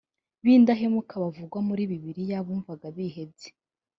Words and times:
b 0.43 0.45
indahemuka 0.55 1.13
bavugwa 1.23 1.57
muri 1.67 1.81
bibiliya 1.91 2.37
bumvaga 2.45 2.87
bihebye 2.95 3.49